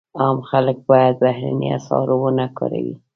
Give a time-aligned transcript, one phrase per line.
[0.19, 2.95] عام خلک باید بهرني اسعار ونه کاروي.